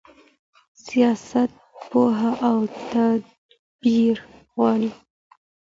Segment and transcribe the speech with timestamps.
[0.85, 1.49] سياست
[1.89, 2.57] پوهه او
[2.91, 4.15] تدبير
[4.53, 4.89] غواړي.